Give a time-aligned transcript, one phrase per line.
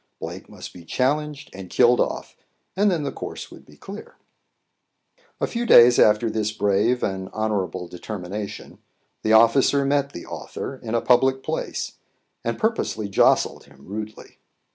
[0.19, 2.35] Blake must be challenged and killed off,
[2.75, 4.15] and then the course would be clear.
[5.39, 8.79] A few days after this brave and honourable determination,
[9.21, 11.99] the officer met the author in a public place,
[12.43, 14.39] and purposely jostled him rudely.